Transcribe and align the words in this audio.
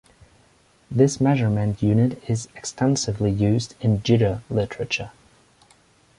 This 0.89 1.21
measurement 1.21 1.83
unit 1.83 2.27
is 2.27 2.47
extensively 2.55 3.29
used 3.29 3.75
in 3.81 3.99
jitter 3.99 4.41
literature. 4.49 5.11